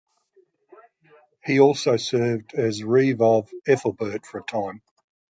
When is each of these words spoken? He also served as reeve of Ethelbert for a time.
He 1.45 1.59
also 1.59 1.95
served 1.97 2.55
as 2.55 2.83
reeve 2.83 3.21
of 3.21 3.51
Ethelbert 3.67 4.25
for 4.25 4.39
a 4.39 4.43
time. 4.43 4.81